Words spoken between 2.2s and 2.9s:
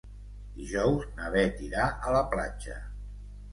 platja.